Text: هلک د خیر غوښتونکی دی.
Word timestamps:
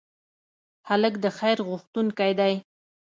هلک 0.89 1.13
د 1.23 1.25
خیر 1.37 1.57
غوښتونکی 1.67 2.31
دی. 2.39 2.53